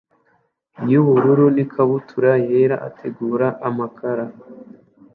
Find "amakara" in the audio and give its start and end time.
3.67-4.25